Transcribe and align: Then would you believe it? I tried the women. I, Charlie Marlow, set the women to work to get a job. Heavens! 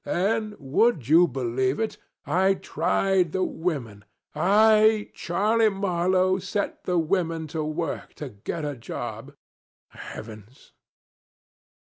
Then 0.03 0.55
would 0.57 1.09
you 1.09 1.27
believe 1.27 1.79
it? 1.79 1.99
I 2.25 2.55
tried 2.55 3.33
the 3.33 3.43
women. 3.43 4.03
I, 4.33 5.11
Charlie 5.13 5.69
Marlow, 5.69 6.39
set 6.39 6.85
the 6.85 6.97
women 6.97 7.45
to 7.49 7.63
work 7.63 8.15
to 8.15 8.29
get 8.29 8.65
a 8.65 8.75
job. 8.75 9.35
Heavens! 9.89 10.73